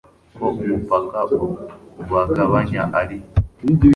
ko 0.37 0.45
umupaka 0.63 1.19
ubagabanya 2.01 2.81
ari 2.99 3.17